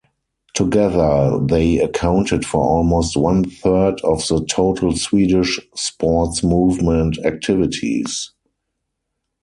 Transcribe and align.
Together, 0.55 1.37
they 1.45 1.77
accounted 1.77 2.43
for 2.43 2.59
almost 2.59 3.15
one 3.15 3.47
third 3.47 4.01
of 4.03 4.27
the 4.29 4.43
total 4.49 4.97
Swedish 4.97 5.59
sports 5.75 6.41
movement 6.41 7.19
activities. 7.23 8.31